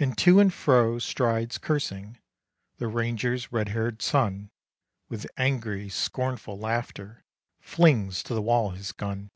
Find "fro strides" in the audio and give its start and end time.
0.52-1.56